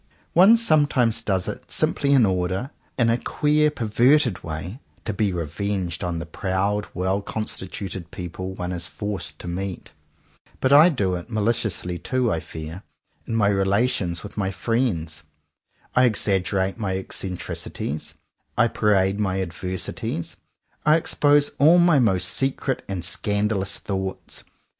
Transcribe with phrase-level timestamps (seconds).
[0.33, 5.31] One some times does it simply in order, in a queer perverted way, to be
[5.31, 9.91] revenged on the proud, well constituted people one is forced to meet.
[10.59, 12.81] But I do it, maliciously too, I fear,
[13.27, 15.21] in my relations with my friends.
[15.95, 18.15] I exag gerate my eccentricities;
[18.57, 20.37] I parade my ad versities;
[20.83, 24.43] I expose all my most secret and scandalous thoughts.